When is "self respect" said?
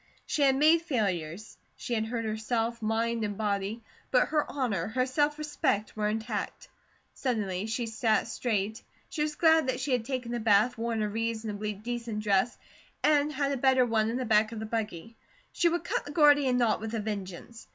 5.05-5.95